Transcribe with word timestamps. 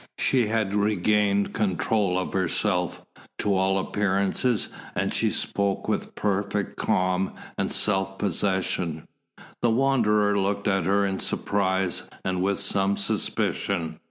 She 0.17 0.47
had 0.47 0.73
regained 0.73 1.53
control 1.53 2.17
of 2.17 2.33
herself, 2.33 3.05
to 3.37 3.53
all 3.53 3.77
appearances, 3.77 4.67
and 4.95 5.13
she 5.13 5.29
spoke 5.29 5.87
with 5.87 6.15
perfect 6.15 6.75
calm 6.75 7.33
and 7.55 7.71
self 7.71 8.17
possession. 8.17 9.03
The 9.61 9.69
Wanderer 9.69 10.39
looked 10.39 10.67
at 10.67 10.85
her 10.87 11.05
in 11.05 11.19
surprise 11.19 12.01
and 12.25 12.41
with 12.41 12.59
some 12.59 12.97
suspicion. 12.97 13.99